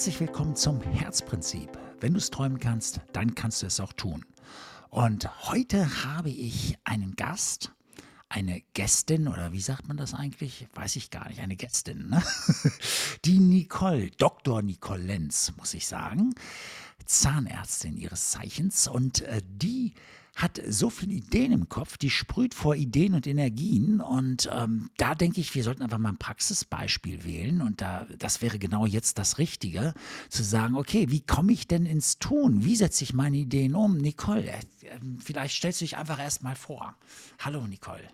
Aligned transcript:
Herzlich 0.00 0.20
willkommen 0.20 0.56
zum 0.56 0.80
Herzprinzip. 0.80 1.78
Wenn 2.00 2.14
du 2.14 2.20
es 2.20 2.30
träumen 2.30 2.58
kannst, 2.58 3.02
dann 3.12 3.34
kannst 3.34 3.60
du 3.60 3.66
es 3.66 3.80
auch 3.80 3.92
tun. 3.92 4.24
Und 4.88 5.28
heute 5.50 6.06
habe 6.06 6.30
ich 6.30 6.78
einen 6.84 7.16
Gast, 7.16 7.72
eine 8.30 8.62
Gästin 8.72 9.28
oder 9.28 9.52
wie 9.52 9.60
sagt 9.60 9.88
man 9.88 9.98
das 9.98 10.14
eigentlich? 10.14 10.66
Weiß 10.72 10.96
ich 10.96 11.10
gar 11.10 11.28
nicht. 11.28 11.40
Eine 11.40 11.54
Gästin, 11.54 12.08
ne? 12.08 12.22
Die 13.26 13.38
Nicole, 13.40 14.10
Dr. 14.12 14.62
Nicole 14.62 15.02
Lenz, 15.02 15.52
muss 15.58 15.74
ich 15.74 15.86
sagen. 15.86 16.34
Zahnärztin 17.04 17.98
ihres 17.98 18.30
Zeichens 18.30 18.88
und 18.88 19.20
äh, 19.20 19.42
die 19.46 19.92
hat 20.36 20.60
so 20.66 20.90
viele 20.90 21.12
Ideen 21.12 21.52
im 21.52 21.68
Kopf, 21.68 21.96
die 21.96 22.10
sprüht 22.10 22.54
vor 22.54 22.74
Ideen 22.74 23.14
und 23.14 23.26
Energien. 23.26 24.00
Und 24.00 24.48
ähm, 24.52 24.90
da 24.96 25.14
denke 25.14 25.40
ich, 25.40 25.54
wir 25.54 25.62
sollten 25.62 25.82
einfach 25.82 25.98
mal 25.98 26.10
ein 26.10 26.18
Praxisbeispiel 26.18 27.24
wählen. 27.24 27.62
Und 27.62 27.80
da, 27.80 28.06
das 28.18 28.42
wäre 28.42 28.58
genau 28.58 28.86
jetzt 28.86 29.18
das 29.18 29.38
Richtige, 29.38 29.94
zu 30.28 30.42
sagen, 30.42 30.76
okay, 30.76 31.06
wie 31.10 31.20
komme 31.20 31.52
ich 31.52 31.68
denn 31.68 31.86
ins 31.86 32.18
Tun? 32.18 32.64
Wie 32.64 32.76
setze 32.76 33.04
ich 33.04 33.12
meine 33.12 33.36
Ideen 33.36 33.74
um? 33.74 33.98
Nicole, 33.98 34.50
äh, 34.50 34.60
ähm, 34.82 35.18
vielleicht 35.20 35.56
stellst 35.56 35.80
du 35.80 35.84
dich 35.84 35.96
einfach 35.96 36.18
erst 36.18 36.42
mal 36.42 36.56
vor. 36.56 36.94
Hallo, 37.40 37.66
Nicole. 37.66 38.08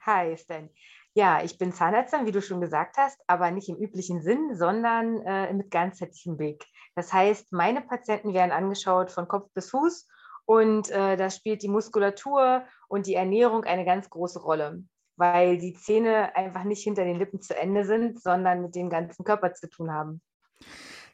Hi, 0.00 0.36
Stan. 0.36 0.68
Ja, 1.14 1.42
ich 1.42 1.56
bin 1.56 1.72
Zahnärztin, 1.72 2.26
wie 2.26 2.32
du 2.32 2.42
schon 2.42 2.60
gesagt 2.60 2.98
hast, 2.98 3.18
aber 3.26 3.50
nicht 3.50 3.70
im 3.70 3.76
üblichen 3.76 4.20
Sinn, 4.20 4.54
sondern 4.54 5.22
äh, 5.22 5.52
mit 5.54 5.70
ganzheitlichem 5.70 6.36
Blick. 6.36 6.66
Das 6.94 7.12
heißt, 7.12 7.52
meine 7.52 7.80
Patienten 7.80 8.34
werden 8.34 8.52
angeschaut 8.52 9.10
von 9.10 9.26
Kopf 9.26 9.50
bis 9.54 9.70
Fuß 9.70 10.06
und 10.46 10.90
äh, 10.90 11.16
da 11.16 11.28
spielt 11.28 11.62
die 11.62 11.68
Muskulatur 11.68 12.64
und 12.88 13.06
die 13.06 13.14
Ernährung 13.14 13.64
eine 13.64 13.84
ganz 13.84 14.08
große 14.08 14.38
Rolle, 14.38 14.84
weil 15.16 15.58
die 15.58 15.74
Zähne 15.74 16.34
einfach 16.36 16.64
nicht 16.64 16.82
hinter 16.82 17.04
den 17.04 17.18
Lippen 17.18 17.40
zu 17.40 17.56
Ende 17.56 17.84
sind, 17.84 18.22
sondern 18.22 18.62
mit 18.62 18.74
dem 18.74 18.88
ganzen 18.88 19.24
Körper 19.24 19.52
zu 19.54 19.68
tun 19.68 19.92
haben. 19.92 20.22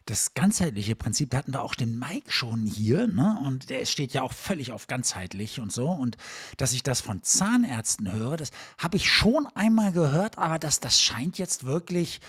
Das 0.04 0.34
ganzheitliche 0.34 0.96
Prinzip, 0.96 1.30
da 1.30 1.38
hatten 1.38 1.52
wir 1.52 1.62
auch 1.62 1.76
den 1.76 1.96
Mike 1.96 2.30
schon 2.30 2.66
hier, 2.66 3.06
ne? 3.06 3.38
Und 3.46 3.70
der 3.70 3.84
steht 3.86 4.12
ja 4.12 4.22
auch 4.22 4.32
völlig 4.32 4.72
auf 4.72 4.88
ganzheitlich 4.88 5.60
und 5.60 5.70
so. 5.70 5.88
Und 5.88 6.16
dass 6.56 6.72
ich 6.72 6.82
das 6.82 7.00
von 7.00 7.22
Zahnärzten 7.22 8.12
höre, 8.12 8.36
das 8.36 8.50
habe 8.78 8.96
ich 8.96 9.08
schon 9.08 9.46
einmal 9.54 9.92
gehört, 9.92 10.38
aber 10.38 10.58
das, 10.58 10.80
das 10.80 11.00
scheint 11.00 11.38
jetzt 11.38 11.64
wirklich 11.64 12.20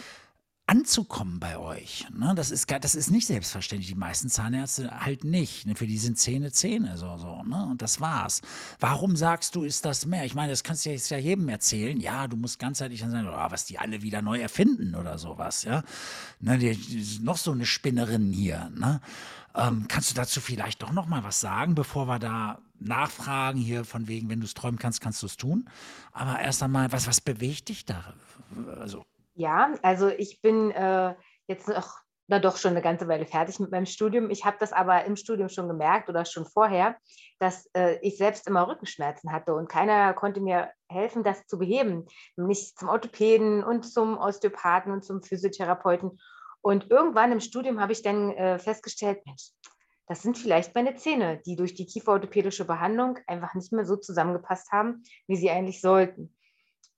anzukommen 0.66 1.39
bei 1.39 1.58
euch. 1.58 2.08
Ne? 2.14 2.33
Das, 2.36 2.50
ist, 2.50 2.72
das 2.72 2.95
ist 2.95 3.11
nicht 3.11 3.28
selbstverständlich. 3.28 3.89
Die 3.89 3.95
meisten 3.95 4.30
Zahnärzte 4.30 5.02
halt 5.02 5.25
nicht. 5.25 5.66
Ne? 5.66 5.75
Für 5.75 5.88
die 5.88 5.97
sind 5.97 6.17
Zähne 6.17 6.52
Zähne. 6.52 6.97
So, 6.97 7.17
so, 7.17 7.44
ne? 7.44 7.67
Und 7.69 7.81
das 7.81 8.00
war's. 8.00 8.42
Warum 8.80 9.17
sagst 9.17 9.56
du, 9.56 9.64
ist 9.64 9.84
das 9.84 10.06
mehr? 10.06 10.23
Ich 10.25 10.36
meine, 10.36 10.52
das 10.52 10.64
kannst 10.64 10.86
du 10.86 10.89
jetzt 10.89 11.09
ja 11.09 11.17
jedem 11.17 11.50
erzählen. 11.50 12.00
Ja, 12.00 12.28
du 12.28 12.38
musst 12.38 12.59
ganzheitlich 12.59 13.02
dann 13.02 13.11
sagen, 13.11 13.28
oh, 13.28 13.52
was 13.52 13.66
die 13.66 13.78
alle 13.78 14.02
wieder 14.02 14.22
neu 14.22 14.39
erfinden 14.39 14.95
oder 14.95 15.17
sowas. 15.17 15.64
Ja? 15.64 15.84
Ne? 16.39 16.58
Die, 16.58 17.19
noch 17.22 17.38
so 17.38 17.52
eine 17.52 17.66
Spinnerin 17.66 18.31
hier. 18.31 18.72
Ne? 18.73 19.02
Ähm, 19.56 19.86
kannst 19.89 20.11
du 20.11 20.16
dazu 20.16 20.39
vielleicht 20.39 20.81
doch 20.81 20.94
noch 20.94 21.08
mal 21.08 21.25
was 21.25 21.41
sagen, 21.41 21.75
bevor 21.75 22.08
wir 22.08 22.19
da 22.19 22.59
nachfragen 22.80 23.59
hier 23.59 23.84
von 23.84 24.08
wegen, 24.08 24.30
wenn 24.30 24.39
du 24.39 24.45
es 24.45 24.53
träumen 24.53 24.80
kannst, 24.80 25.02
kannst 25.02 25.22
du 25.22 25.28
es 25.28 25.36
tun. 25.36 25.69
Aber 26.14 26.39
erst 26.39 26.64
einmal, 26.64 26.91
was, 26.94 27.06
was 27.06 27.19
bewegt 27.19 27.67
dich 27.67 27.86
da? 27.86 28.14
Also 28.80 29.06
ja, 29.36 29.73
also 29.81 30.09
ich 30.09 30.42
bin 30.42 30.72
äh, 30.72 31.16
jetzt 31.48 31.67
noch, 31.67 31.98
na 32.28 32.39
doch 32.39 32.58
schon 32.58 32.72
eine 32.72 32.81
ganze 32.81 33.08
Weile 33.08 33.26
fertig 33.26 33.59
mit 33.59 33.72
meinem 33.72 33.86
Studium. 33.86 34.30
Ich 34.30 34.45
habe 34.45 34.58
das 34.59 34.72
aber 34.72 35.06
im 35.06 35.16
Studium 35.16 35.50
schon 35.50 35.67
gemerkt 35.67 36.09
oder 36.09 36.25
schon 36.25 36.45
vorher, 36.45 36.98
dass 37.40 37.70
äh, 37.75 37.98
ich 38.02 38.17
selbst 38.17 38.48
immer 38.48 38.67
Rückenschmerzen 38.67 39.31
hatte 39.31 39.53
und 39.53 39.70
keiner 39.70 40.14
konnte 40.14 40.40
mir 40.40 40.72
helfen, 40.88 41.23
das 41.23 41.45
zu 41.48 41.58
beheben. 41.58 42.06
Nicht 42.38 42.78
zum 42.80 42.90
Orthopäden 42.90 43.64
und 43.64 43.84
zum 43.84 44.17
Osteopathen 44.17 44.92
und 44.92 45.03
zum 45.03 45.22
Physiotherapeuten. 45.22 46.20
Und 46.62 46.90
irgendwann 46.90 47.34
im 47.34 47.42
Studium 47.42 47.81
habe 47.81 47.92
ich 47.92 48.03
dann 48.03 48.31
äh, 48.31 48.58
festgestellt, 48.58 49.25
Mensch, 49.25 49.52
das 50.08 50.22
sind 50.22 50.38
vielleicht 50.38 50.75
meine 50.75 50.95
Zähne, 50.95 51.42
die 51.45 51.56
durch 51.56 51.73
die 51.73 51.86
kieferorthopädische 51.86 52.66
Behandlung 52.66 53.19
einfach 53.28 53.53
nicht 53.53 53.72
mehr 53.72 53.86
so 53.86 53.96
zusammengepasst 53.96 54.72
haben, 54.72 55.03
wie 55.28 55.36
sie 55.36 55.50
eigentlich 55.50 55.81
sollten. 55.81 56.36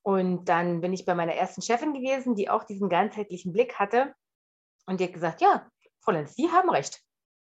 Und 0.05 0.45
dann 0.45 0.81
bin 0.81 0.93
ich 0.93 1.03
bei 1.03 1.15
meiner 1.15 1.33
ersten 1.33 1.63
Chefin 1.63 1.91
gewesen, 1.91 2.35
die 2.35 2.47
auch 2.47 2.63
diesen 2.63 2.89
ganzheitlichen 2.89 3.51
Blick 3.51 3.79
hatte. 3.79 4.13
Und 4.85 4.99
die 4.99 5.05
hat 5.05 5.13
gesagt, 5.13 5.41
ja, 5.41 5.67
Frau 5.99 6.11
Lenz, 6.11 6.35
Sie 6.35 6.51
haben 6.51 6.69
recht. 6.69 7.01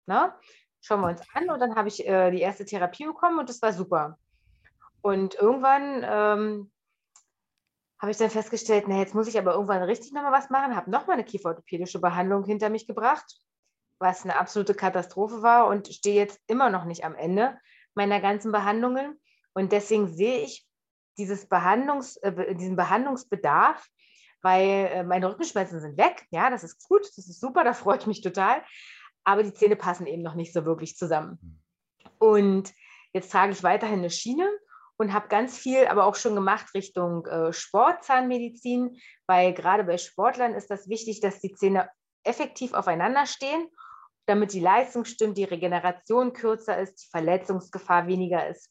Na, 0.08 0.38
schauen 0.82 1.00
wir 1.00 1.08
uns 1.08 1.22
an. 1.34 1.50
Und 1.50 1.62
dann 1.62 1.76
habe 1.76 1.88
ich 1.88 2.06
äh, 2.06 2.32
die 2.32 2.42
erste 2.42 2.66
Therapie 2.66 3.06
bekommen 3.06 3.40
und 3.40 3.48
das 3.48 3.62
war 3.62 3.72
super. 3.72 4.20
Und 5.00 5.36
irgendwann 5.36 6.04
ähm, 6.04 6.72
habe 7.98 8.12
ich 8.12 8.18
dann 8.18 8.30
festgestellt, 8.30 8.86
na, 8.90 9.00
jetzt 9.00 9.16
muss 9.16 9.30
ich 9.30 9.40
aber 9.40 9.54
irgendwann 9.54 9.82
richtig 9.84 10.12
nochmal 10.12 10.34
was 10.34 10.50
machen, 10.50 10.76
habe 10.76 10.92
nochmal 10.92 11.14
eine 11.14 11.24
kieferorthopädische 11.24 12.02
Behandlung 12.02 12.44
hinter 12.44 12.70
mich 12.70 12.88
gebracht, 12.88 13.40
was 14.00 14.26
eine 14.26 14.36
absolute 14.36 14.74
Katastrophe 14.74 15.42
war 15.42 15.68
und 15.68 15.88
stehe 15.88 16.16
jetzt 16.16 16.42
immer 16.48 16.70
noch 16.70 16.84
nicht 16.84 17.06
am 17.06 17.16
Ende 17.16 17.58
meiner 17.96 18.20
ganzen 18.20 18.52
Behandlungen. 18.52 19.18
Und 19.54 19.72
deswegen 19.72 20.10
sehe 20.10 20.40
ich 20.40 20.69
dieses 21.20 21.48
Behandlungs, 21.48 22.18
äh, 22.18 22.56
diesen 22.56 22.76
Behandlungsbedarf, 22.76 23.86
weil 24.42 24.90
äh, 24.92 25.04
meine 25.04 25.30
Rückenschmerzen 25.30 25.80
sind 25.80 25.98
weg. 25.98 26.26
Ja, 26.32 26.50
das 26.50 26.64
ist 26.64 26.88
gut, 26.88 27.02
das 27.02 27.28
ist 27.28 27.40
super, 27.40 27.64
da 27.64 27.74
freue 27.74 27.98
ich 27.98 28.08
mich 28.08 28.22
total. 28.22 28.64
Aber 29.24 29.44
die 29.44 29.54
Zähne 29.54 29.76
passen 29.76 30.08
eben 30.08 30.24
noch 30.24 30.36
nicht 30.36 30.54
so 30.54 30.66
wirklich 30.66 30.96
zusammen. 30.96 31.38
Hm. 31.42 31.60
Und 32.18 32.74
jetzt 33.14 33.32
trage 33.32 33.52
ich 33.52 33.64
weiterhin 33.64 34.00
eine 34.00 34.10
Schiene 34.10 34.50
und 34.98 35.14
habe 35.14 35.28
ganz 35.28 35.58
viel 35.58 35.88
aber 35.88 36.06
auch 36.06 36.16
schon 36.16 36.36
gemacht 36.36 36.74
Richtung 36.74 37.26
äh, 37.26 37.54
Sportzahnmedizin, 37.54 38.98
weil 39.28 39.54
gerade 39.54 39.84
bei 39.84 39.98
Sportlern 39.98 40.56
ist 40.56 40.70
das 40.70 40.90
wichtig, 40.90 41.22
dass 41.22 41.40
die 41.40 41.54
Zähne 41.54 41.90
effektiv 42.24 42.74
aufeinander 42.74 43.26
stehen, 43.26 43.68
damit 44.26 44.54
die 44.54 44.60
Leistung 44.60 45.06
stimmt, 45.06 45.38
die 45.38 45.46
Regeneration 45.46 46.34
kürzer 46.34 46.78
ist, 46.78 47.04
die 47.04 47.10
Verletzungsgefahr 47.10 48.08
weniger 48.08 48.48
ist. 48.48 48.70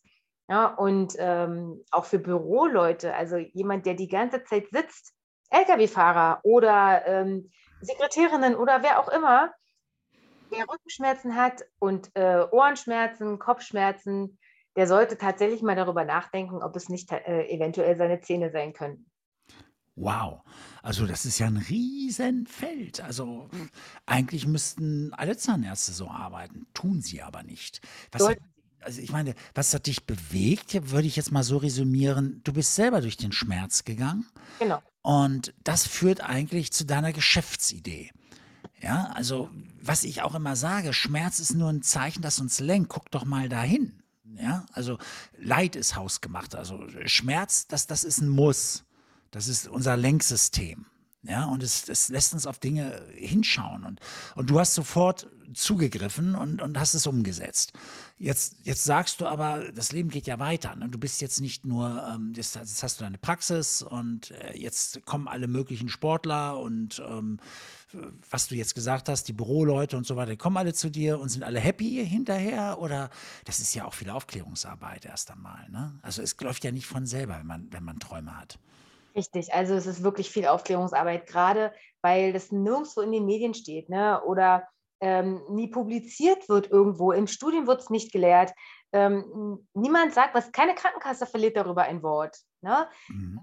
Ja, 0.49 0.67
und 0.67 1.15
ähm, 1.19 1.85
auch 1.91 2.07
für 2.07 2.19
Büroleute, 2.19 3.15
also 3.15 3.37
jemand, 3.37 3.85
der 3.85 3.95
die 3.95 4.09
ganze 4.09 4.45
Zeit 4.45 4.69
sitzt, 4.71 5.13
Lkw-Fahrer 5.51 6.41
oder 6.43 7.07
ähm, 7.07 7.51
Sekretärinnen 7.83 8.57
oder 8.57 8.83
wer 8.83 8.99
auch 8.99 9.09
immer, 9.09 9.53
der 10.51 10.67
Rückenschmerzen 10.67 11.37
hat 11.37 11.65
und 11.79 12.11
äh, 12.15 12.47
Ohrenschmerzen, 12.51 13.39
Kopfschmerzen, 13.39 14.39
der 14.77 14.87
sollte 14.87 15.19
tatsächlich 15.19 15.61
mal 15.61 15.77
darüber 15.77 16.05
nachdenken, 16.05 16.63
ob 16.63 16.75
es 16.77 16.89
nicht 16.89 17.13
äh, 17.13 17.47
eventuell 17.49 17.97
seine 17.97 18.21
Zähne 18.21 18.51
sein 18.51 18.73
könnten. 18.73 19.11
Wow, 19.97 20.43
also 20.81 21.07
das 21.07 21.27
ist 21.27 21.41
ja 21.41 21.49
ein 21.49 21.57
Riesenfeld. 21.57 23.03
Also 23.03 23.49
eigentlich 24.07 24.47
müssten 24.47 25.13
alle 25.15 25.37
Zahnärzte 25.37 25.93
so 25.93 26.09
arbeiten, 26.09 26.69
tun 26.73 27.03
sie 27.03 27.21
aber 27.21 27.43
nicht. 27.43 27.81
Was, 28.13 28.23
Sollten 28.23 28.45
also 28.81 29.01
ich 29.01 29.11
meine, 29.11 29.35
was 29.55 29.75
hat 29.75 29.87
dich 29.87 30.05
bewegt, 30.05 30.91
würde 30.91 31.07
ich 31.07 31.17
jetzt 31.17 31.33
mal 31.33 31.43
so 31.43 31.57
resümieren, 31.59 32.41
du 32.45 32.53
bist 32.53 32.75
selber 32.75 33.01
durch 33.01 33.17
den 33.17 33.33
Schmerz 33.33 33.85
gegangen. 33.85 34.27
Genau. 34.59 34.83
Und 35.03 35.55
das 35.65 35.87
führt 35.87 36.21
eigentlich 36.21 36.73
zu 36.73 36.85
deiner 36.85 37.13
Geschäftsidee. 37.13 38.11
Ja, 38.81 39.11
also 39.15 39.51
was 39.81 40.05
ich 40.05 40.23
auch 40.23 40.35
immer 40.35 40.55
sage, 40.55 40.93
Schmerz 40.93 41.41
ist 41.41 41.55
nur 41.55 41.69
ein 41.69 41.83
Zeichen, 41.83 42.23
das 42.23 42.39
uns 42.39 42.61
lenkt. 42.61 42.91
Guck 42.91 43.11
doch 43.11 43.25
mal 43.25 43.49
dahin. 43.49 44.03
Ja, 44.37 44.67
also 44.73 44.99
Leid 45.37 45.75
ist 45.75 45.97
hausgemacht. 45.97 46.55
Also 46.55 46.87
Schmerz, 47.07 47.67
das, 47.67 47.87
das 47.87 48.05
ist 48.05 48.21
ein 48.21 48.29
Muss. 48.29 48.85
Das 49.31 49.49
ist 49.49 49.67
unser 49.67 49.97
Lenksystem. 49.97 50.87
Ja, 51.29 51.45
und 51.45 51.63
es, 51.63 51.89
es 51.89 52.09
lässt 52.09 52.33
uns 52.33 52.47
auf 52.47 52.59
Dinge 52.59 53.03
hinschauen. 53.15 53.85
Und, 53.85 54.01
und 54.35 54.49
du 54.49 54.59
hast 54.59 54.75
sofort 54.75 55.29
zugegriffen 55.53 56.35
und, 56.35 56.63
und 56.63 56.79
hast 56.79 56.95
es 56.95 57.07
umgesetzt. 57.07 57.73
Jetzt, 58.19 58.57
jetzt 58.65 58.85
sagst 58.85 59.21
du 59.21 59.27
aber, 59.27 59.71
das 59.73 59.93
Leben 59.93 60.09
geht 60.09 60.27
ja 60.27 60.39
weiter. 60.39 60.75
Ne? 60.75 60.89
Du 60.89 60.99
bist 60.99 61.21
jetzt 61.21 61.41
nicht 61.41 61.67
nur, 61.67 62.03
ähm, 62.15 62.33
jetzt, 62.35 62.57
jetzt, 62.57 62.83
hast 62.83 63.01
du 63.01 63.05
deine 63.05 63.19
Praxis 63.19 63.83
und 63.83 64.31
äh, 64.31 64.57
jetzt 64.57 65.05
kommen 65.05 65.29
alle 65.29 65.49
möglichen 65.49 65.89
Sportler 65.89 66.59
und 66.59 67.03
ähm, 67.07 67.39
was 68.31 68.49
du 68.49 68.55
jetzt 68.55 68.75
gesagt 68.75 69.09
hast, 69.09 69.25
die 69.29 69.33
Büroleute 69.33 69.97
und 69.97 70.07
so 70.07 70.17
weiter, 70.17 70.33
die 70.33 70.37
kommen 70.37 70.57
alle 70.57 70.75
zu 70.75 70.91
dir 70.91 71.19
und 71.21 71.29
sind 71.29 71.43
alle 71.43 71.61
happy 71.61 72.07
hinterher? 72.07 72.79
Oder 72.81 73.11
das 73.45 73.61
ist 73.61 73.75
ja 73.75 73.85
auch 73.85 73.95
viel 73.95 74.11
Aufklärungsarbeit 74.11 75.05
erst 75.05 75.31
einmal. 75.31 75.69
Ne? 75.71 75.99
Also 76.03 76.23
es 76.23 76.39
läuft 76.41 76.65
ja 76.65 76.73
nicht 76.73 76.87
von 76.87 77.07
selber, 77.07 77.39
wenn 77.39 77.47
man, 77.47 77.67
wenn 77.71 77.85
man 77.85 77.99
Träume 77.99 78.37
hat. 78.39 78.59
Richtig, 79.19 79.53
also 79.53 79.75
es 79.75 79.87
ist 79.87 80.05
wirklich 80.05 80.31
viel 80.31 80.47
Aufklärungsarbeit, 80.47 81.27
gerade 81.27 81.73
weil 82.03 82.33
das 82.33 82.53
nirgendwo 82.53 83.01
in 83.01 83.11
den 83.11 83.27
Medien 83.27 83.53
steht 83.53 83.89
ne? 83.89 84.23
oder 84.23 84.69
ähm, 85.01 85.43
nie 85.51 85.67
publiziert 85.67 86.49
wird 86.49 86.71
irgendwo. 86.71 87.11
Im 87.11 87.27
Studium 87.27 87.67
wird 87.67 87.81
es 87.81 87.91
nicht 87.91 88.13
gelehrt. 88.13 88.53
Ähm, 88.93 89.67
niemand 89.75 90.15
sagt 90.15 90.37
was, 90.37 90.53
keine 90.53 90.77
Krankenkasse 90.77 91.27
verliert 91.27 91.57
darüber 91.57 91.83
ein 91.83 92.05
Wort. 92.05 92.39
Ne? 92.61 92.89
Mhm. 93.09 93.41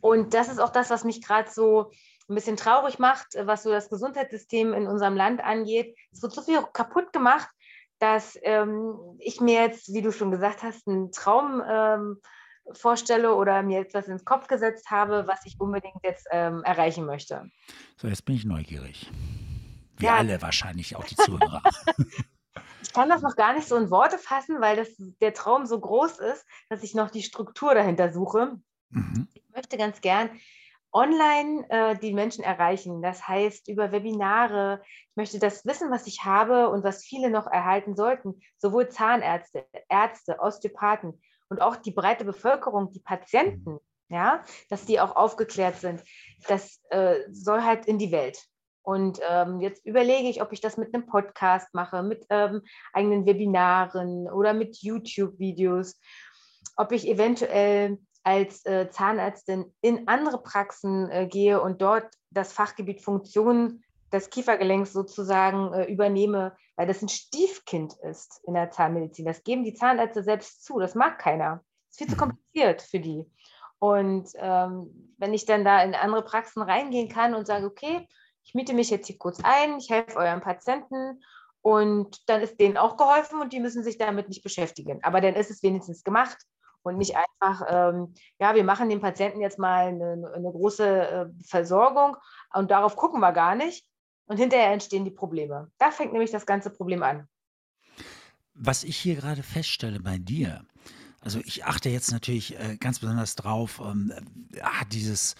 Und 0.00 0.32
das 0.32 0.48
ist 0.48 0.58
auch 0.58 0.70
das, 0.70 0.88
was 0.88 1.04
mich 1.04 1.22
gerade 1.22 1.50
so 1.50 1.90
ein 2.30 2.34
bisschen 2.34 2.56
traurig 2.56 2.98
macht, 2.98 3.26
was 3.44 3.64
so 3.64 3.70
das 3.70 3.90
Gesundheitssystem 3.90 4.72
in 4.72 4.86
unserem 4.86 5.16
Land 5.16 5.44
angeht. 5.44 5.94
Es 6.12 6.22
wird 6.22 6.32
so 6.32 6.40
viel 6.40 6.62
kaputt 6.72 7.12
gemacht, 7.12 7.50
dass 7.98 8.38
ähm, 8.42 8.94
ich 9.18 9.42
mir 9.42 9.60
jetzt, 9.60 9.92
wie 9.92 10.00
du 10.00 10.12
schon 10.12 10.30
gesagt 10.30 10.62
hast, 10.62 10.88
einen 10.88 11.12
Traum 11.12 11.62
ähm, 11.68 12.22
vorstelle 12.72 13.34
oder 13.34 13.62
mir 13.62 13.80
etwas 13.80 14.08
ins 14.08 14.24
Kopf 14.24 14.46
gesetzt 14.46 14.90
habe, 14.90 15.26
was 15.26 15.44
ich 15.44 15.60
unbedingt 15.60 16.02
jetzt 16.02 16.26
ähm, 16.30 16.62
erreichen 16.64 17.04
möchte. 17.06 17.50
So, 17.96 18.08
jetzt 18.08 18.24
bin 18.24 18.36
ich 18.36 18.44
neugierig. 18.44 19.10
Wir 19.96 20.08
Ja. 20.08 20.16
alle 20.16 20.40
wahrscheinlich, 20.40 20.96
auch 20.96 21.04
die 21.04 21.16
Zuhörer. 21.16 21.62
Ich 22.82 22.92
kann 22.92 23.08
das 23.08 23.22
noch 23.22 23.36
gar 23.36 23.54
nicht 23.54 23.68
so 23.68 23.76
in 23.76 23.90
Worte 23.90 24.18
fassen, 24.18 24.60
weil 24.60 24.76
das, 24.76 24.88
der 25.20 25.32
Traum 25.32 25.66
so 25.66 25.78
groß 25.78 26.18
ist, 26.18 26.44
dass 26.68 26.82
ich 26.82 26.94
noch 26.94 27.10
die 27.10 27.22
Struktur 27.22 27.74
dahinter 27.74 28.12
suche. 28.12 28.58
Mhm. 28.90 29.28
Ich 29.32 29.44
möchte 29.54 29.78
ganz 29.78 30.00
gern 30.00 30.30
online 30.92 31.64
äh, 31.70 31.96
die 31.96 32.12
Menschen 32.12 32.44
erreichen. 32.44 33.00
Das 33.00 33.26
heißt, 33.26 33.68
über 33.68 33.92
Webinare. 33.92 34.82
Ich 34.84 35.16
möchte 35.16 35.38
das 35.38 35.64
Wissen, 35.64 35.90
was 35.90 36.06
ich 36.06 36.24
habe 36.24 36.68
und 36.68 36.84
was 36.84 37.04
viele 37.04 37.30
noch 37.30 37.46
erhalten 37.46 37.96
sollten, 37.96 38.40
sowohl 38.58 38.88
Zahnärzte, 38.88 39.64
Ärzte, 39.88 40.38
Osteopathen 40.40 41.22
und 41.52 41.60
auch 41.60 41.76
die 41.76 41.90
breite 41.90 42.24
Bevölkerung, 42.24 42.90
die 42.92 43.00
Patienten, 43.00 43.78
ja, 44.08 44.42
dass 44.70 44.86
die 44.86 45.00
auch 45.00 45.14
aufgeklärt 45.14 45.76
sind. 45.76 46.02
Das 46.48 46.80
äh, 46.88 47.20
soll 47.30 47.62
halt 47.62 47.84
in 47.84 47.98
die 47.98 48.10
Welt. 48.10 48.42
Und 48.82 49.20
ähm, 49.28 49.60
jetzt 49.60 49.84
überlege 49.84 50.28
ich, 50.28 50.40
ob 50.40 50.52
ich 50.52 50.62
das 50.62 50.78
mit 50.78 50.94
einem 50.94 51.06
Podcast 51.06 51.68
mache, 51.74 52.02
mit 52.02 52.24
ähm, 52.30 52.62
eigenen 52.94 53.26
Webinaren 53.26 54.28
oder 54.30 54.54
mit 54.54 54.78
YouTube-Videos, 54.78 56.00
ob 56.76 56.90
ich 56.90 57.06
eventuell 57.06 57.98
als 58.24 58.64
äh, 58.64 58.88
Zahnärztin 58.88 59.72
in 59.82 60.08
andere 60.08 60.42
Praxen 60.42 61.10
äh, 61.10 61.26
gehe 61.26 61.60
und 61.60 61.82
dort 61.82 62.06
das 62.30 62.54
Fachgebiet 62.54 63.02
Funktionen 63.02 63.84
des 64.10 64.30
Kiefergelenks 64.30 64.92
sozusagen 64.92 65.72
äh, 65.74 65.84
übernehme, 65.84 66.56
weil 66.76 66.86
das 66.86 67.02
ein 67.02 67.08
Stiefkind 67.08 67.94
ist 68.02 68.40
in 68.44 68.54
der 68.54 68.70
Zahnmedizin. 68.70 69.26
Das 69.26 69.44
geben 69.44 69.64
die 69.64 69.74
Zahnärzte 69.74 70.22
selbst 70.22 70.64
zu. 70.64 70.78
Das 70.78 70.94
mag 70.94 71.18
keiner. 71.18 71.62
Das 71.88 71.90
ist 71.90 71.98
viel 71.98 72.08
zu 72.08 72.14
Mhm. 72.14 72.18
kompliziert 72.18 72.82
für 72.82 73.00
die. 73.00 73.26
Und 73.78 74.30
ähm, 74.36 75.14
wenn 75.18 75.34
ich 75.34 75.44
dann 75.44 75.64
da 75.64 75.82
in 75.82 75.94
andere 75.94 76.22
Praxen 76.22 76.62
reingehen 76.62 77.08
kann 77.08 77.34
und 77.34 77.46
sage, 77.46 77.66
okay, 77.66 78.06
ich 78.44 78.54
miete 78.54 78.74
mich 78.74 78.90
jetzt 78.90 79.06
hier 79.06 79.18
kurz 79.18 79.40
ein, 79.42 79.78
ich 79.78 79.90
helfe 79.90 80.16
euren 80.16 80.40
Patienten 80.40 81.22
und 81.62 82.28
dann 82.28 82.40
ist 82.42 82.60
denen 82.60 82.76
auch 82.76 82.96
geholfen 82.96 83.40
und 83.40 83.52
die 83.52 83.60
müssen 83.60 83.84
sich 83.84 83.98
damit 83.98 84.28
nicht 84.28 84.42
beschäftigen. 84.42 85.02
Aber 85.02 85.20
dann 85.20 85.34
ist 85.34 85.50
es 85.50 85.62
wenigstens 85.62 86.04
gemacht 86.04 86.38
und 86.82 86.96
nicht 86.96 87.16
einfach, 87.16 87.66
ähm, 87.68 88.14
ja, 88.38 88.54
wir 88.54 88.64
machen 88.64 88.88
dem 88.88 89.00
Patienten 89.00 89.40
jetzt 89.40 89.58
mal 89.58 89.86
eine, 89.86 90.32
eine 90.34 90.50
große 90.50 90.86
äh, 90.86 91.26
Versorgung 91.44 92.16
und 92.52 92.70
darauf 92.70 92.96
gucken 92.96 93.20
wir 93.20 93.32
gar 93.32 93.54
nicht 93.54 93.86
und 94.32 94.38
hinterher 94.38 94.72
entstehen 94.72 95.04
die 95.04 95.10
Probleme. 95.10 95.70
Da 95.78 95.90
fängt 95.90 96.12
nämlich 96.12 96.30
das 96.30 96.46
ganze 96.46 96.70
Problem 96.70 97.02
an. 97.02 97.28
Was 98.54 98.82
ich 98.82 98.96
hier 98.96 99.14
gerade 99.14 99.42
feststelle 99.42 100.00
bei 100.00 100.18
dir, 100.18 100.64
also 101.20 101.38
ich 101.44 101.66
achte 101.66 101.90
jetzt 101.90 102.10
natürlich 102.12 102.58
äh, 102.58 102.76
ganz 102.78 102.98
besonders 102.98 103.36
drauf, 103.36 103.80
ähm, 103.84 104.10
äh, 104.54 104.60
hat 104.62 104.92
dieses, 104.92 105.34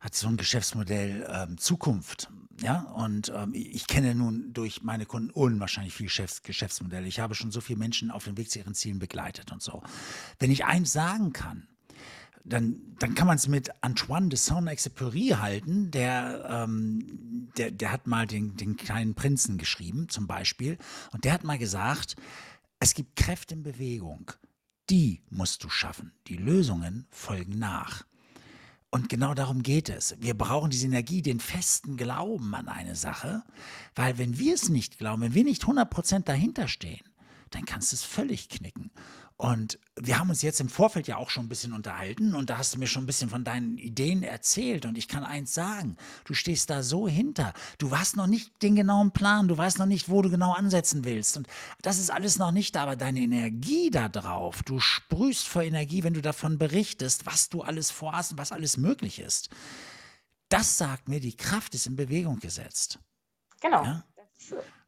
hat 0.00 0.14
so 0.14 0.28
ein 0.28 0.38
Geschäftsmodell 0.38 1.28
ähm, 1.30 1.58
Zukunft? 1.58 2.30
Ja, 2.62 2.82
und 2.94 3.30
ähm, 3.36 3.52
ich 3.54 3.74
ich 3.74 3.86
kenne 3.86 4.14
nun 4.14 4.52
durch 4.54 4.82
meine 4.82 5.04
Kunden 5.04 5.30
unwahrscheinlich 5.30 5.94
viele 5.94 6.08
Geschäfts 6.08 6.42
Geschäftsmodelle. 6.42 7.06
Ich 7.06 7.20
habe 7.20 7.34
schon 7.34 7.52
so 7.52 7.60
viele 7.60 7.78
Menschen 7.78 8.10
auf 8.10 8.24
dem 8.24 8.36
Weg 8.38 8.50
zu 8.50 8.58
ihren 8.58 8.74
Zielen 8.74 8.98
begleitet 8.98 9.52
und 9.52 9.62
so. 9.62 9.82
Wenn 10.38 10.50
ich 10.50 10.64
eins 10.64 10.92
sagen 10.92 11.32
kann, 11.32 11.68
dann, 12.44 12.80
dann 12.98 13.14
kann 13.14 13.26
man 13.26 13.36
es 13.36 13.48
mit 13.48 13.70
Antoine 13.82 14.28
de 14.28 14.38
Saint-Exupéry 14.38 15.36
halten, 15.36 15.90
der, 15.90 16.48
ähm, 16.50 17.48
der, 17.56 17.70
der 17.70 17.92
hat 17.92 18.06
mal 18.06 18.26
den, 18.26 18.56
den 18.56 18.76
kleinen 18.76 19.14
Prinzen 19.14 19.58
geschrieben, 19.58 20.08
zum 20.08 20.26
Beispiel, 20.26 20.78
und 21.12 21.24
der 21.24 21.32
hat 21.32 21.44
mal 21.44 21.58
gesagt, 21.58 22.16
es 22.80 22.94
gibt 22.94 23.16
Kräfte 23.16 23.54
in 23.54 23.62
Bewegung, 23.62 24.32
die 24.90 25.22
musst 25.30 25.64
du 25.64 25.68
schaffen, 25.68 26.12
die 26.26 26.36
Lösungen 26.36 27.06
folgen 27.10 27.58
nach. 27.58 28.04
Und 28.90 29.10
genau 29.10 29.34
darum 29.34 29.62
geht 29.62 29.90
es. 29.90 30.16
Wir 30.18 30.32
brauchen 30.32 30.70
diese 30.70 30.86
Energie, 30.86 31.20
den 31.20 31.40
festen 31.40 31.98
Glauben 31.98 32.54
an 32.54 32.68
eine 32.68 32.94
Sache, 32.94 33.42
weil 33.94 34.16
wenn 34.16 34.38
wir 34.38 34.54
es 34.54 34.70
nicht 34.70 34.96
glauben, 34.96 35.20
wenn 35.20 35.34
wir 35.34 35.44
nicht 35.44 35.64
100% 35.64 36.24
dahinter 36.24 36.68
stehen, 36.68 37.04
dann 37.54 37.64
kannst 37.64 37.92
du 37.92 37.96
es 37.96 38.02
völlig 38.02 38.48
knicken. 38.48 38.90
Und 39.40 39.78
wir 39.94 40.18
haben 40.18 40.30
uns 40.30 40.42
jetzt 40.42 40.60
im 40.60 40.68
Vorfeld 40.68 41.06
ja 41.06 41.16
auch 41.16 41.30
schon 41.30 41.46
ein 41.46 41.48
bisschen 41.48 41.72
unterhalten 41.72 42.34
und 42.34 42.50
da 42.50 42.58
hast 42.58 42.74
du 42.74 42.78
mir 42.80 42.88
schon 42.88 43.04
ein 43.04 43.06
bisschen 43.06 43.30
von 43.30 43.44
deinen 43.44 43.78
Ideen 43.78 44.24
erzählt 44.24 44.84
und 44.84 44.98
ich 44.98 45.06
kann 45.06 45.22
eins 45.22 45.54
sagen, 45.54 45.96
du 46.24 46.34
stehst 46.34 46.70
da 46.70 46.82
so 46.82 47.06
hinter. 47.06 47.52
Du 47.78 47.96
hast 47.96 48.16
noch 48.16 48.26
nicht 48.26 48.50
den 48.62 48.74
genauen 48.74 49.12
Plan, 49.12 49.46
du 49.46 49.56
weißt 49.56 49.78
noch 49.78 49.86
nicht, 49.86 50.08
wo 50.08 50.22
du 50.22 50.30
genau 50.30 50.54
ansetzen 50.54 51.04
willst 51.04 51.36
und 51.36 51.46
das 51.82 52.00
ist 52.00 52.10
alles 52.10 52.38
noch 52.38 52.50
nicht 52.50 52.74
da, 52.74 52.82
aber 52.82 52.96
deine 52.96 53.20
Energie 53.20 53.90
da 53.90 54.08
drauf, 54.08 54.64
du 54.64 54.80
sprühst 54.80 55.46
vor 55.46 55.62
Energie, 55.62 56.02
wenn 56.02 56.14
du 56.14 56.20
davon 56.20 56.58
berichtest, 56.58 57.24
was 57.24 57.48
du 57.48 57.62
alles 57.62 57.92
vorhast 57.92 58.32
und 58.32 58.38
was 58.38 58.50
alles 58.50 58.76
möglich 58.76 59.20
ist. 59.20 59.50
Das 60.48 60.78
sagt 60.78 61.08
mir, 61.08 61.20
die 61.20 61.36
Kraft 61.36 61.76
ist 61.76 61.86
in 61.86 61.94
Bewegung 61.94 62.40
gesetzt. 62.40 62.98
Genau. 63.60 63.84
Ja? 63.84 64.04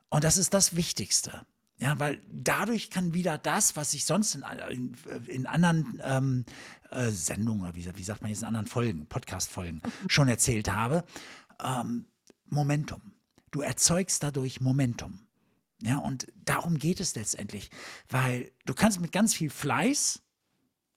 Und 0.09 0.25
das 0.25 0.39
ist 0.39 0.55
das 0.55 0.75
Wichtigste. 0.75 1.47
Ja, 1.81 1.99
weil 1.99 2.21
dadurch 2.31 2.91
kann 2.91 3.15
wieder 3.15 3.38
das, 3.38 3.75
was 3.75 3.94
ich 3.94 4.05
sonst 4.05 4.35
in, 4.35 4.44
in, 4.71 4.94
in 5.27 5.47
anderen 5.47 6.00
ähm, 6.05 6.44
äh, 6.91 7.11
Sendungen, 7.11 7.62
oder 7.62 7.75
wie, 7.75 7.97
wie 7.97 8.03
sagt 8.03 8.21
man 8.21 8.31
jetzt 8.31 8.43
in 8.43 8.49
anderen 8.49 8.67
Folgen, 8.67 9.06
Podcast-Folgen 9.06 9.81
schon 10.09 10.29
erzählt 10.29 10.71
habe, 10.71 11.05
ähm, 11.62 12.05
Momentum. 12.47 13.00
Du 13.50 13.62
erzeugst 13.62 14.23
dadurch 14.23 14.61
Momentum. 14.61 15.21
Ja, 15.82 15.97
und 15.97 16.27
darum 16.44 16.79
geht 16.79 17.00
es 17.00 17.15
letztendlich, 17.15 17.71
weil 18.11 18.53
du 18.67 18.75
kannst 18.75 19.00
mit 19.00 19.12
ganz 19.12 19.35
viel 19.35 19.49
Fleiß 19.49 20.23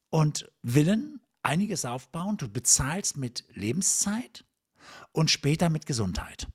und 0.09 0.51
Willen 0.61 1.21
einiges 1.41 1.85
aufbauen. 1.85 2.35
Du 2.35 2.49
bezahlst 2.49 3.15
mit 3.15 3.45
Lebenszeit 3.53 4.43
und 5.13 5.31
später 5.31 5.69
mit 5.69 5.85
Gesundheit. 5.85 6.47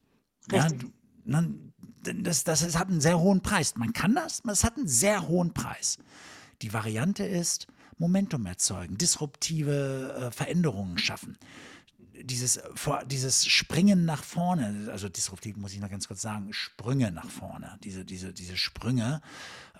Ja, 0.50 0.64
Richtig. 0.64 0.80
du, 0.80 0.92
dann, 1.24 1.72
das, 2.02 2.44
das, 2.44 2.60
das 2.60 2.78
hat 2.78 2.88
einen 2.88 3.00
sehr 3.00 3.18
hohen 3.18 3.40
Preis. 3.40 3.74
Man 3.76 3.92
kann 3.92 4.14
das, 4.14 4.42
es 4.50 4.64
hat 4.64 4.76
einen 4.76 4.88
sehr 4.88 5.28
hohen 5.28 5.52
Preis. 5.54 5.98
Die 6.62 6.72
Variante 6.72 7.24
ist 7.24 7.66
Momentum 7.98 8.46
erzeugen, 8.46 8.96
disruptive 8.96 10.14
äh, 10.14 10.30
Veränderungen 10.30 10.98
schaffen. 10.98 11.36
Dieses, 12.20 12.60
vor, 12.74 13.04
dieses 13.04 13.46
Springen 13.46 14.04
nach 14.04 14.24
vorne, 14.24 14.88
also 14.90 15.08
disruptiv 15.08 15.56
muss 15.56 15.72
ich 15.72 15.80
noch 15.80 15.90
ganz 15.90 16.08
kurz 16.08 16.20
sagen, 16.20 16.52
Sprünge 16.52 17.12
nach 17.12 17.30
vorne, 17.30 17.78
diese, 17.84 18.04
diese, 18.04 18.32
diese 18.32 18.56
Sprünge 18.56 19.20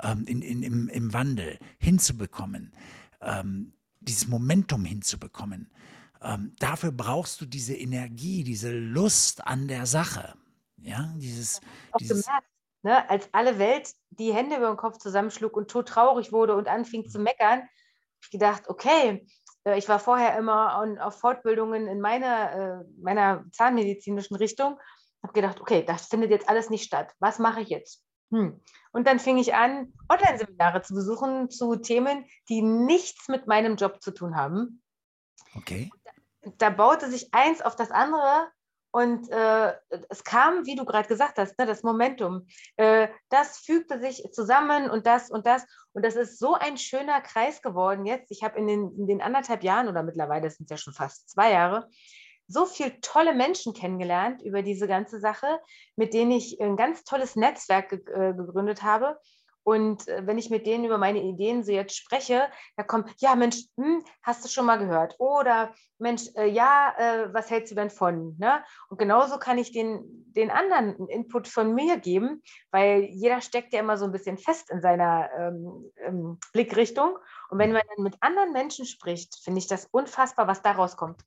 ähm, 0.01 0.25
in, 0.27 0.43
in, 0.43 0.63
im, 0.63 0.89
im 0.89 1.13
Wandel 1.13 1.59
hinzubekommen, 1.79 2.73
ähm, 3.21 3.73
dieses 4.01 4.29
Momentum 4.29 4.85
hinzubekommen. 4.85 5.69
Ähm, 6.23 6.53
dafür 6.59 6.93
brauchst 6.93 7.41
du 7.41 7.47
diese 7.47 7.75
Energie, 7.75 8.45
diese 8.45 8.73
Lust 8.73 9.45
an 9.47 9.67
der 9.67 9.87
Sache. 9.87 10.35
Ja, 10.83 11.13
dieses, 11.17 11.61
auch 11.93 11.99
dieses 11.99 12.25
gemerkt, 12.25 12.47
ne, 12.83 13.11
als 13.11 13.29
alle 13.33 13.59
Welt 13.59 13.93
die 14.11 14.33
Hände 14.33 14.57
über 14.57 14.69
den 14.69 14.77
Kopf 14.77 14.99
zusammenschlug 14.99 15.57
und 15.57 15.71
todtraurig 15.71 16.33
wurde 16.33 16.55
und 16.57 16.69
anfing 16.69 17.09
zu 17.09 17.19
meckern, 17.19 17.61
habe 17.61 17.71
ich 18.23 18.31
gedacht, 18.31 18.69
okay, 18.69 19.27
äh, 19.65 19.79
ich 19.79 19.89
war 19.89 19.99
vorher 19.99 20.37
immer 20.39 20.75
an, 20.75 20.99
auf 20.99 21.19
Fortbildungen 21.19 21.87
in 21.87 22.01
meiner, 22.01 22.53
äh, 22.53 22.85
meiner 23.01 23.45
zahnmedizinischen 23.53 24.37
Richtung, 24.37 24.79
habe 25.23 25.33
gedacht, 25.33 25.61
okay, 25.61 25.85
das 25.85 26.07
findet 26.07 26.31
jetzt 26.31 26.49
alles 26.49 26.71
nicht 26.71 26.85
statt. 26.85 27.13
Was 27.19 27.39
mache 27.39 27.61
ich 27.61 27.69
jetzt? 27.69 28.05
Hm. 28.31 28.63
Und 28.93 29.07
dann 29.07 29.19
fing 29.19 29.39
ich 29.39 29.55
an, 29.55 29.93
Online-Seminare 30.09 30.83
zu 30.83 30.95
besuchen 30.95 31.51
zu 31.51 31.77
Themen, 31.77 32.27
die 32.49 32.63
nichts 32.63 33.29
mit 33.29 33.47
meinem 33.47 33.77
Job 33.77 34.03
zu 34.03 34.13
tun 34.13 34.37
haben 34.37 34.83
okay. 35.55 35.91
da 36.59 36.71
baute 36.71 37.11
sich 37.11 37.33
eins 37.33 37.63
auf 37.63 37.77
das 37.77 37.91
andere 37.91 38.49
und 38.99 39.31
äh, 39.31 39.75
es 40.09 40.25
kam, 40.25 40.67
wie 40.67 40.75
du 40.75 40.85
gerade 40.85 41.07
gesagt 41.07 41.39
hast, 41.39 41.57
ne, 41.57 41.67
das 41.67 41.85
Momentum. 41.85 42.49
Äh, 42.77 43.07
das 43.29 43.59
fügte 43.59 44.01
sich 44.01 44.25
zusammen 44.33 44.91
und 44.91 45.07
das 45.07 45.31
und 45.31 45.47
das. 45.47 45.65
Und 45.93 46.05
das 46.05 46.17
ist 46.17 46.41
so 46.41 46.55
ein 46.55 46.77
schöner 46.77 47.21
Kreis 47.21 47.63
geworden 47.63 48.07
jetzt. 48.07 48.33
Ich 48.33 48.43
habe 48.43 48.59
in 48.59 48.67
den, 48.67 48.91
in 48.99 49.07
den 49.07 49.23
anderthalb 49.23 49.63
Jahren 49.63 49.87
oder 49.87 50.03
mittlerweile 50.03 50.51
sind 50.51 50.65
es 50.65 50.71
ja 50.71 50.77
schon 50.79 50.95
fast 50.95 51.31
zwei 51.31 51.53
Jahre, 51.53 51.89
so 52.49 52.67
viele 52.67 53.01
tolle 53.01 53.35
Menschen 53.35 53.73
kennengelernt 53.73 54.43
über 54.43 54.63
diese 54.63 54.89
ganze 54.89 55.21
Sache, 55.21 55.61
mit 55.95 56.13
denen 56.13 56.33
ich 56.33 56.61
ein 56.61 56.77
ganz 56.77 57.05
tolles 57.05 57.37
Netzwerk 57.37 57.91
ge 57.91 58.01
äh, 58.13 58.35
gegründet 58.35 58.83
habe. 58.83 59.17
Und 59.69 60.09
äh, 60.09 60.27
wenn 60.27 60.39
ich 60.39 60.49
mit 60.49 60.67
denen 60.67 60.87
über 60.87 60.97
meine 60.97 61.23
Ideen 61.23 61.63
so 61.63 61.73
jetzt 61.73 61.95
spreche, 61.95 62.49
da 62.79 62.83
kommt, 62.85 63.13
ja 63.19 63.35
Mensch, 63.35 63.67
hm, 63.77 64.03
hast 64.23 64.43
du 64.43 64.49
schon 64.49 64.65
mal 64.65 64.79
gehört? 64.79 65.17
Oder 65.19 65.75
Mensch, 65.99 66.23
äh, 66.37 66.47
ja, 66.47 66.95
äh, 66.97 67.35
was 67.35 67.51
hältst 67.51 67.73
du 67.73 67.75
denn 67.75 67.91
von? 67.91 68.35
Ne? 68.39 68.65
Und 68.89 68.99
genauso 68.99 69.39
kann 69.39 69.59
ich 69.59 69.71
den, 69.71 70.25
den 70.33 70.51
anderen 70.51 70.97
einen 70.97 71.09
Input 71.09 71.49
von 71.49 71.75
mir 71.75 71.99
geben, 71.99 72.43
weil 72.71 73.11
jeder 73.11 73.43
steckt 73.43 73.75
ja 73.75 73.81
immer 73.81 73.99
so 73.99 74.07
ein 74.07 74.13
bisschen 74.13 74.39
fest 74.39 74.71
in 74.71 74.81
seiner 74.81 75.29
ähm, 75.39 75.93
ähm, 75.97 76.39
Blickrichtung. 76.55 77.19
Und 77.51 77.59
wenn 77.59 77.73
man 77.73 77.83
dann 77.95 78.05
mit 78.05 78.17
anderen 78.21 78.55
Menschen 78.55 78.87
spricht, 78.87 79.37
finde 79.45 79.59
ich 79.59 79.67
das 79.67 79.85
unfassbar, 79.91 80.47
was 80.47 80.63
daraus 80.63 80.97
kommt. 80.97 81.21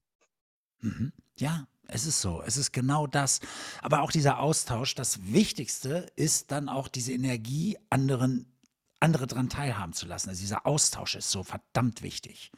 Mhm. 0.80 1.14
Ja, 1.38 1.68
es 1.92 2.06
ist 2.06 2.22
so. 2.22 2.42
Es 2.46 2.58
ist 2.58 2.72
genau 2.72 3.06
das. 3.08 3.40
Aber 3.82 4.02
auch 4.02 4.12
dieser 4.12 4.40
Austausch, 4.40 4.96
das 4.96 5.32
Wichtigste 5.34 6.08
ist 6.16 6.52
dann 6.52 6.70
auch 6.70 6.88
diese 6.88 7.12
Energie, 7.14 7.78
anderen, 7.90 8.52
andere 9.00 9.28
daran 9.28 9.50
teilhaben 9.50 9.94
zu 9.94 10.08
lassen. 10.08 10.30
Also 10.30 10.42
dieser 10.42 10.66
Austausch 10.66 11.16
ist 11.16 11.30
so 11.30 11.44
verdammt 11.44 12.02
wichtig. 12.02 12.52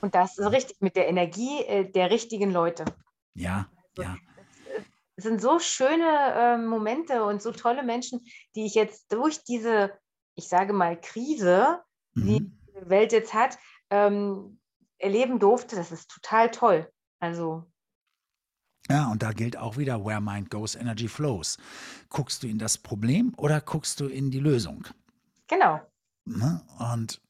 Und 0.00 0.14
das 0.14 0.38
ist 0.38 0.50
richtig 0.50 0.80
mit 0.80 0.96
der 0.96 1.08
Energie 1.08 1.62
äh, 1.64 1.90
der 1.90 2.10
richtigen 2.10 2.50
Leute. 2.50 2.84
Ja, 3.34 3.68
Also, 3.96 4.02
ja. 4.02 4.16
Es 5.16 5.24
sind 5.24 5.40
so 5.40 5.58
schöne 5.60 6.04
äh, 6.34 6.58
Momente 6.58 7.24
und 7.24 7.40
so 7.40 7.52
tolle 7.52 7.82
Menschen, 7.84 8.20
die 8.54 8.66
ich 8.66 8.74
jetzt 8.74 9.12
durch 9.12 9.44
diese, 9.44 9.92
ich 10.34 10.48
sage 10.48 10.72
mal, 10.72 11.00
Krise, 11.00 11.80
die 12.14 12.40
Mhm. 12.40 12.58
die 12.68 12.90
Welt 12.90 13.12
jetzt 13.12 13.32
hat, 13.32 13.56
ähm, 13.90 14.58
erleben 14.98 15.38
durfte. 15.38 15.76
Das 15.76 15.92
ist 15.92 16.10
total 16.10 16.50
toll. 16.50 16.90
Also 17.20 17.70
Ja, 18.90 19.10
und 19.10 19.22
da 19.22 19.32
gilt 19.32 19.56
auch 19.56 19.78
wieder, 19.78 20.04
where 20.04 20.20
mind 20.20 20.50
goes, 20.50 20.74
energy 20.74 21.08
flows. 21.08 21.56
Guckst 22.10 22.42
du 22.42 22.48
in 22.48 22.58
das 22.58 22.76
Problem 22.76 23.32
oder 23.36 23.60
guckst 23.60 24.00
du 24.00 24.06
in 24.06 24.30
die 24.30 24.40
Lösung? 24.40 24.86
genau. 25.46 25.80
Ne? 26.26 26.62
Und 26.78 27.20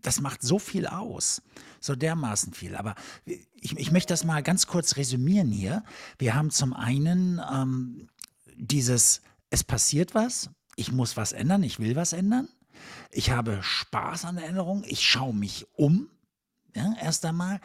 das 0.00 0.20
macht 0.20 0.42
so 0.42 0.58
viel 0.58 0.86
aus, 0.86 1.42
so 1.80 1.94
dermaßen 1.94 2.52
viel. 2.52 2.76
Aber 2.76 2.94
ich, 3.24 3.76
ich 3.76 3.92
möchte 3.92 4.12
das 4.12 4.24
mal 4.24 4.42
ganz 4.42 4.66
kurz 4.66 4.96
resümieren 4.96 5.50
hier. 5.50 5.84
Wir 6.18 6.34
haben 6.34 6.50
zum 6.50 6.72
einen 6.72 7.40
ähm, 7.52 8.08
dieses, 8.56 9.22
es 9.50 9.64
passiert 9.64 10.14
was, 10.14 10.50
ich 10.76 10.92
muss 10.92 11.16
was 11.16 11.32
ändern, 11.32 11.62
ich 11.62 11.78
will 11.78 11.96
was 11.96 12.12
ändern. 12.12 12.48
Ich 13.10 13.30
habe 13.30 13.62
Spaß 13.62 14.24
an 14.24 14.36
der 14.36 14.46
Änderung, 14.46 14.84
ich 14.86 15.02
schaue 15.02 15.34
mich 15.34 15.66
um. 15.74 16.08
Ja, 16.74 16.94
erst 17.00 17.24
einmal 17.26 17.60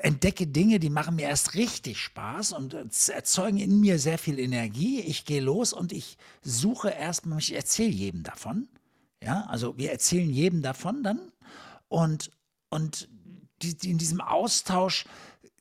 entdecke 0.00 0.46
Dinge, 0.46 0.80
die 0.80 0.90
machen 0.90 1.16
mir 1.16 1.28
erst 1.28 1.54
richtig 1.54 1.98
Spaß 1.98 2.52
und 2.52 2.74
äh, 2.74 2.84
erzeugen 3.12 3.58
in 3.58 3.80
mir 3.80 3.98
sehr 3.98 4.18
viel 4.18 4.38
Energie. 4.38 5.00
Ich 5.00 5.24
gehe 5.24 5.40
los 5.40 5.72
und 5.72 5.92
ich 5.92 6.18
suche 6.42 6.90
erstmal, 6.90 7.38
ich 7.38 7.54
erzähle 7.54 7.90
jedem 7.90 8.22
davon. 8.22 8.68
Ja, 9.22 9.46
also 9.46 9.78
wir 9.78 9.92
erzählen 9.92 10.28
jedem 10.28 10.62
davon 10.62 11.04
dann 11.04 11.20
und, 11.88 12.32
und 12.70 13.08
die, 13.62 13.76
die 13.76 13.90
in 13.90 13.98
diesem 13.98 14.20
Austausch, 14.20 15.06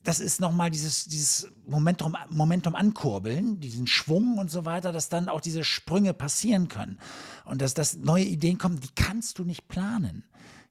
das 0.04 0.20
ist 0.20 0.42
nochmal 0.42 0.72
dieses, 0.72 1.06
dieses 1.06 1.52
Momentum, 1.68 2.18
Momentum 2.30 2.74
ankurbeln, 2.74 3.60
diesen 3.60 3.86
Schwung 3.86 4.40
und 4.40 4.50
so 4.50 4.66
weiter, 4.66 4.92
dass 4.92 5.10
dann 5.10 5.30
auch 5.30 5.42
diese 5.42 5.64
Sprünge 5.64 6.14
passieren 6.16 6.70
können. 6.70 6.98
Und 7.46 7.62
dass, 7.62 7.76
dass 7.76 7.98
neue 7.98 8.24
Ideen 8.24 8.58
kommen, 8.58 8.80
die 8.80 8.90
kannst 8.96 9.38
du 9.38 9.44
nicht 9.44 9.68
planen. 9.68 10.24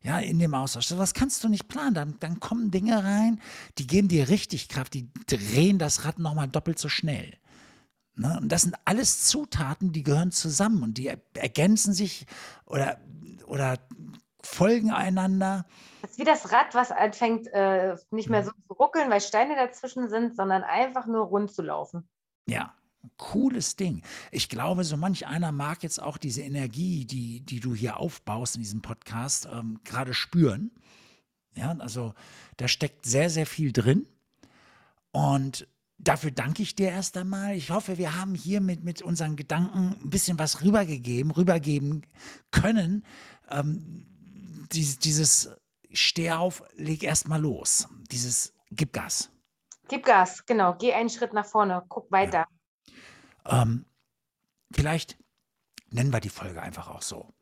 Ja, 0.02 0.18
in 0.18 0.38
dem 0.38 0.54
Austausch. 0.54 0.92
Was 0.96 1.12
kannst 1.12 1.44
du 1.44 1.48
nicht 1.48 1.68
planen. 1.68 1.94
Dann, 1.94 2.16
dann 2.20 2.40
kommen 2.40 2.70
Dinge 2.70 3.04
rein, 3.04 3.40
die 3.78 3.86
geben 3.86 4.08
dir 4.08 4.28
richtig 4.28 4.68
Kraft, 4.68 4.94
die 4.94 5.10
drehen 5.26 5.78
das 5.78 6.04
Rad 6.04 6.18
nochmal 6.18 6.48
doppelt 6.48 6.78
so 6.78 6.88
schnell. 6.88 7.36
Ne? 8.14 8.38
Und 8.40 8.50
das 8.50 8.62
sind 8.62 8.76
alles 8.86 9.24
Zutaten, 9.24 9.92
die 9.92 10.02
gehören 10.02 10.32
zusammen 10.32 10.82
und 10.82 10.98
die 10.98 11.06
er- 11.08 11.20
ergänzen 11.34 11.92
sich 11.92 12.26
oder, 12.66 12.98
oder 13.46 13.78
folgen 14.42 14.90
einander. 14.90 15.66
Das 16.02 16.12
ist 16.12 16.18
wie 16.18 16.24
das 16.24 16.50
Rad, 16.50 16.74
was 16.74 16.92
anfängt, 16.92 17.46
äh, 17.48 17.96
nicht 18.10 18.30
mehr 18.30 18.42
so 18.42 18.52
zu 18.52 18.72
ruckeln, 18.72 19.10
weil 19.10 19.20
Steine 19.20 19.54
dazwischen 19.54 20.08
sind, 20.08 20.34
sondern 20.34 20.62
einfach 20.62 21.06
nur 21.06 21.26
rund 21.26 21.52
zu 21.52 21.62
laufen. 21.62 22.08
Ja, 22.46 22.74
cooles 23.16 23.76
Ding. 23.76 24.02
Ich 24.30 24.48
glaube, 24.48 24.84
so 24.84 24.96
manch 24.96 25.26
einer 25.26 25.52
mag 25.52 25.82
jetzt 25.82 26.02
auch 26.02 26.18
diese 26.18 26.42
Energie, 26.42 27.04
die, 27.04 27.40
die 27.40 27.60
du 27.60 27.74
hier 27.74 27.98
aufbaust 27.98 28.56
in 28.56 28.62
diesem 28.62 28.82
Podcast, 28.82 29.48
ähm, 29.52 29.80
gerade 29.84 30.14
spüren. 30.14 30.70
Ja, 31.54 31.76
also 31.78 32.14
da 32.56 32.68
steckt 32.68 33.06
sehr, 33.06 33.30
sehr 33.30 33.46
viel 33.46 33.72
drin. 33.72 34.06
Und 35.12 35.66
dafür 35.98 36.30
danke 36.30 36.62
ich 36.62 36.74
dir 36.74 36.90
erst 36.90 37.16
einmal. 37.16 37.54
Ich 37.54 37.70
hoffe, 37.70 37.98
wir 37.98 38.18
haben 38.18 38.34
hier 38.34 38.60
mit, 38.60 38.84
mit 38.84 39.02
unseren 39.02 39.36
Gedanken 39.36 39.96
ein 40.02 40.10
bisschen 40.10 40.38
was 40.38 40.62
rübergegeben, 40.62 41.30
rübergeben 41.30 42.06
können. 42.50 43.04
Ähm, 43.50 44.06
dieses, 44.72 44.98
dieses 44.98 45.50
Steh 45.92 46.30
auf, 46.30 46.62
leg 46.76 47.02
erst 47.02 47.28
mal 47.28 47.40
los. 47.40 47.88
Dieses 48.10 48.54
Gib 48.70 48.92
Gas. 48.92 49.30
Gib 49.88 50.04
Gas, 50.04 50.46
genau. 50.46 50.76
Geh 50.78 50.92
einen 50.92 51.10
Schritt 51.10 51.32
nach 51.32 51.46
vorne, 51.46 51.82
guck 51.88 52.10
weiter. 52.12 52.46
Ähm, 53.50 53.84
vielleicht 54.72 55.18
nennen 55.90 56.12
wir 56.12 56.20
die 56.20 56.28
Folge 56.28 56.62
einfach 56.62 56.88
auch 56.88 57.02
so. 57.02 57.32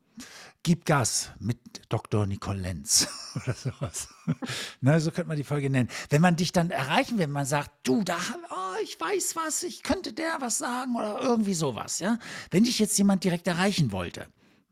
Gib 0.63 0.85
Gas 0.85 1.31
mit 1.39 1.59
Dr. 1.87 2.25
Nicole 2.25 2.59
Lenz 2.59 3.07
oder 3.35 3.53
sowas. 3.53 4.09
ne, 4.81 4.99
so 4.99 5.11
könnte 5.11 5.29
man 5.29 5.37
die 5.37 5.45
Folge 5.45 5.69
nennen. 5.69 5.89
Wenn 6.09 6.21
man 6.21 6.35
dich 6.35 6.51
dann 6.51 6.71
erreichen 6.71 7.17
will, 7.17 7.25
wenn 7.25 7.31
man 7.31 7.45
sagt, 7.45 7.71
du, 7.83 8.03
da, 8.03 8.17
oh, 8.49 8.81
ich 8.83 8.99
weiß 8.99 9.37
was, 9.37 9.63
ich 9.63 9.83
könnte 9.83 10.11
der 10.11 10.37
was 10.41 10.57
sagen 10.57 10.95
oder 10.95 11.21
irgendwie 11.21 11.53
sowas, 11.53 11.99
ja. 11.99 12.19
Wenn 12.51 12.65
dich 12.65 12.79
jetzt 12.79 12.97
jemand 12.97 13.23
direkt 13.23 13.47
erreichen 13.47 13.93
wollte, 13.93 14.27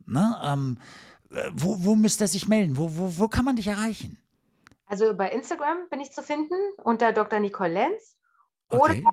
ne, 0.05 0.37
ähm, 0.43 0.77
äh, 1.31 1.49
wo, 1.53 1.83
wo 1.85 1.95
müsste 1.95 2.25
er 2.25 2.27
sich 2.27 2.47
melden? 2.47 2.75
Wo, 2.75 2.97
wo, 2.97 3.17
wo 3.17 3.27
kann 3.29 3.45
man 3.45 3.55
dich 3.55 3.67
erreichen? 3.67 4.17
Also 4.85 5.15
bei 5.15 5.29
Instagram 5.31 5.89
bin 5.89 5.99
ich 5.99 6.11
zu 6.11 6.23
finden 6.23 6.55
unter 6.83 7.13
Dr. 7.13 7.39
Nicole 7.39 7.73
Lenz 7.73 8.17
oder 8.69 8.91
Okay. 8.91 9.03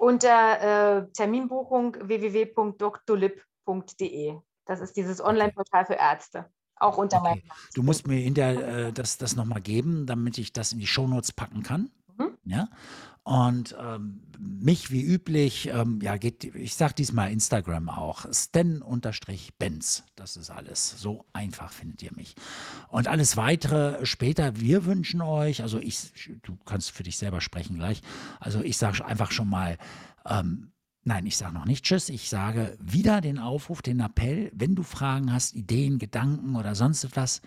Unter 0.00 0.98
äh, 0.98 1.06
Terminbuchung 1.12 1.96
www.doctolib.de. 2.00 4.38
Das 4.64 4.80
ist 4.80 4.96
dieses 4.96 5.22
Online-Portal 5.22 5.84
für 5.84 5.92
Ärzte. 5.94 6.46
Auch 6.76 6.96
unter 6.96 7.20
meinem 7.20 7.38
Okay. 7.38 7.50
Du 7.74 7.82
musst 7.82 8.06
mir 8.06 8.16
hinterher 8.16 8.86
äh, 8.86 8.92
das, 8.92 9.18
das 9.18 9.36
nochmal 9.36 9.60
geben, 9.60 10.06
damit 10.06 10.38
ich 10.38 10.54
das 10.54 10.72
in 10.72 10.78
die 10.78 10.86
Shownotes 10.86 11.32
packen 11.32 11.62
kann. 11.62 11.90
Mhm. 12.16 12.38
Ja. 12.44 12.68
Und 13.30 13.76
ähm, 13.80 14.22
mich 14.40 14.90
wie 14.90 15.02
üblich, 15.02 15.68
ähm, 15.68 16.00
ja, 16.02 16.16
geht, 16.16 16.42
ich 16.42 16.74
sag 16.74 16.96
diesmal 16.96 17.30
Instagram 17.30 17.88
auch, 17.88 18.26
Sten-Benz. 18.32 20.02
Das 20.16 20.36
ist 20.36 20.50
alles. 20.50 21.00
So 21.00 21.26
einfach 21.32 21.70
findet 21.70 22.02
ihr 22.02 22.10
mich. 22.16 22.34
Und 22.88 23.06
alles 23.06 23.36
weitere 23.36 24.04
später, 24.04 24.58
wir 24.58 24.84
wünschen 24.84 25.20
euch, 25.20 25.62
also 25.62 25.78
ich, 25.78 26.10
du 26.42 26.56
kannst 26.64 26.90
für 26.90 27.04
dich 27.04 27.18
selber 27.18 27.40
sprechen 27.40 27.76
gleich. 27.76 28.02
Also 28.40 28.62
ich 28.64 28.76
sage 28.76 29.04
einfach 29.04 29.30
schon 29.30 29.48
mal, 29.48 29.78
ähm, 30.26 30.72
Nein, 31.02 31.24
ich 31.24 31.36
sage 31.36 31.54
noch 31.54 31.66
nicht 31.66 31.84
Tschüss. 31.84 32.08
Ich 32.08 32.28
sage 32.28 32.76
wieder 32.80 33.20
den 33.20 33.38
Aufruf, 33.38 33.80
den 33.80 34.00
Appell. 34.00 34.50
Wenn 34.54 34.74
du 34.74 34.82
Fragen 34.82 35.32
hast, 35.32 35.54
Ideen, 35.54 35.98
Gedanken 35.98 36.56
oder 36.56 36.74
sonst 36.74 37.04
etwas, 37.04 37.40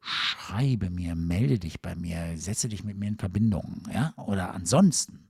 schreibe 0.00 0.90
mir, 0.90 1.14
melde 1.14 1.58
dich 1.58 1.80
bei 1.80 1.94
mir, 1.94 2.36
setze 2.36 2.68
dich 2.68 2.84
mit 2.84 2.96
mir 2.96 3.08
in 3.08 3.18
Verbindung. 3.18 3.82
Ja? 3.92 4.14
Oder 4.16 4.54
ansonsten, 4.54 5.25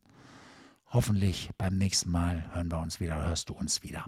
hoffentlich 0.89 1.51
beim 1.59 1.77
nächsten 1.79 2.11
Mal 2.11 2.51
hören 2.55 2.71
wir 2.71 2.79
uns 2.79 3.01
wieder, 3.01 3.27
hörst 3.27 3.49
du 3.49 3.55
uns 3.55 3.83
wieder. 3.83 4.07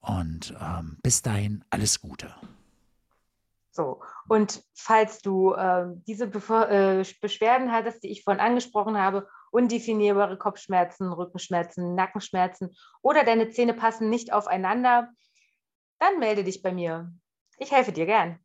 Und 0.00 0.54
ähm, 0.60 0.98
bis 1.02 1.22
dahin, 1.22 1.64
alles 1.70 2.00
Gute. 2.00 2.34
So, 3.70 4.02
und 4.28 4.62
falls 4.74 5.22
du 5.22 5.54
äh, 5.54 5.86
diese 6.06 6.26
Bevor 6.26 6.68
äh, 6.68 7.04
Beschwerden 7.22 7.72
hattest, 7.72 8.02
die 8.02 8.08
ich 8.08 8.22
vorhin 8.22 8.40
angesprochen 8.40 8.98
habe, 8.98 9.28
undefinierbare 9.50 10.36
Kopfschmerzen, 10.36 11.10
Rückenschmerzen, 11.10 11.94
Nackenschmerzen 11.94 12.74
oder 13.00 13.24
deine 13.24 13.48
Zähne 13.48 13.72
passen 13.72 14.10
nicht 14.10 14.32
aufeinander, 14.32 15.08
dann 15.98 16.18
melde 16.18 16.44
dich 16.44 16.62
bei 16.62 16.72
mir. 16.72 17.12
Ich 17.58 17.72
helfe 17.72 17.92
dir 17.92 18.06
gern. 18.06 18.38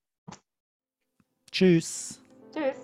Tschüss. 1.52 2.22
Tschüss. 2.54 2.78